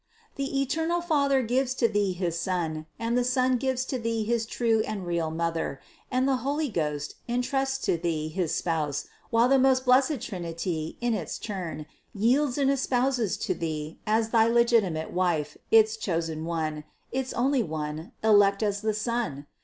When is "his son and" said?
2.13-3.15